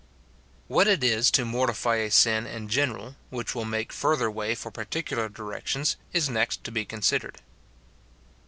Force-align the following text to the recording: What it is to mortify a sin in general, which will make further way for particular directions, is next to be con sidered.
What 0.67 0.87
it 0.87 1.03
is 1.03 1.29
to 1.29 1.45
mortify 1.45 1.97
a 1.97 2.09
sin 2.09 2.47
in 2.47 2.69
general, 2.69 3.17
which 3.29 3.53
will 3.53 3.65
make 3.65 3.93
further 3.93 4.31
way 4.31 4.55
for 4.55 4.71
particular 4.71 5.29
directions, 5.29 5.95
is 6.11 6.27
next 6.27 6.63
to 6.63 6.71
be 6.71 6.85
con 6.85 7.01
sidered. 7.01 7.35